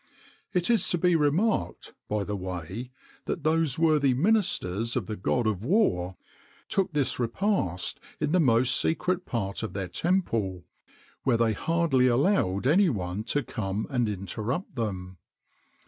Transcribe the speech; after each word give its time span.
[XXIX 0.01 0.53
48] 0.53 0.57
It 0.57 0.73
is 0.73 0.89
to 0.89 0.97
be 0.97 1.15
remarked, 1.15 1.93
by 2.09 2.23
the 2.23 2.35
way, 2.35 2.89
that 3.25 3.43
those 3.43 3.77
worthy 3.77 4.15
ministers 4.15 4.95
of 4.95 5.05
the 5.05 5.15
god 5.15 5.45
of 5.45 5.63
war 5.63 6.15
took 6.67 6.91
this 6.91 7.19
repast 7.19 7.99
in 8.19 8.31
the 8.31 8.39
most 8.39 8.81
secret 8.81 9.27
part 9.27 9.61
of 9.61 9.73
their 9.73 9.87
temple, 9.89 10.65
where 11.23 11.37
they 11.37 11.53
hardly 11.53 12.07
allowed 12.07 12.65
any 12.65 12.89
one 12.89 13.23
to 13.25 13.43
come 13.43 13.85
and 13.91 14.09
interrupt 14.09 14.73
them. 14.73 15.19